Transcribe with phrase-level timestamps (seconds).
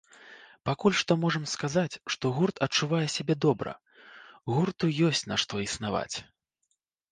[0.69, 3.77] Пакуль што можам сказаць, што гурт адчувае сябе добра,
[4.55, 6.15] гурту ёсць на што існаваць.